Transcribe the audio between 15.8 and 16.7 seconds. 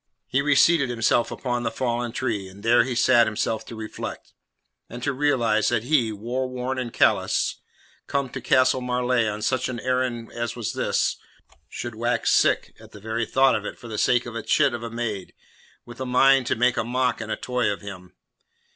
with a mind to